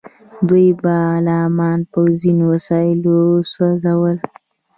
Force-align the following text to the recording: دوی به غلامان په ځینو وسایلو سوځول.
دوی 0.47 0.67
به 0.81 0.93
غلامان 1.13 1.79
په 1.91 1.99
ځینو 2.21 2.43
وسایلو 2.53 3.19
سوځول. 3.51 4.17